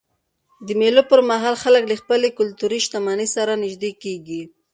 [0.65, 4.41] د مېلو پر مهال خلک له خپلي کلتوري شتمنۍ سره نيژدې کېږي.